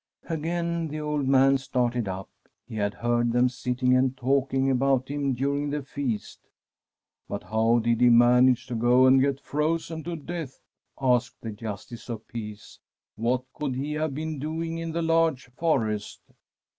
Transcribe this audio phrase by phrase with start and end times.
[0.27, 2.27] Again the old man started up.
[2.65, 6.39] He had heard them sitting and talking about him during the feast.'
[7.29, 10.59] But how did he manage to go and get frpzen to death?'
[10.99, 12.79] asked the Justice of the Peace.'
[13.15, 16.21] What could he have been doing in the large forest